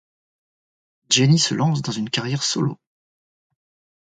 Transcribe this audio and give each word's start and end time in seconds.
Jenny 1.11 1.37
se 1.37 1.53
lance 1.53 1.83
dans 1.83 1.91
une 1.91 2.09
carrière 2.09 2.41
solo. 2.41 2.79